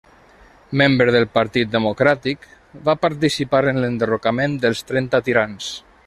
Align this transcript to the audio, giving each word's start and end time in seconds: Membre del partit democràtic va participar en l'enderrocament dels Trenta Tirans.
Membre 0.81 1.13
del 1.15 1.25
partit 1.33 1.69
democràtic 1.75 2.47
va 2.89 2.97
participar 3.03 3.61
en 3.73 3.81
l'enderrocament 3.83 4.57
dels 4.67 4.85
Trenta 4.93 5.21
Tirans. 5.29 5.69